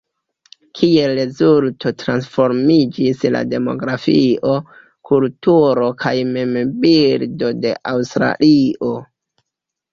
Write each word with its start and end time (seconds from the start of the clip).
Kiel 0.77 1.11
rezulto 1.17 1.91
transformiĝis 2.03 3.21
la 3.35 3.43
demografio, 3.51 4.57
kulturo 5.13 5.93
kaj 6.07 6.17
mem-bildo 6.33 7.55
de 7.63 7.79
Aŭstralio. 7.95 8.95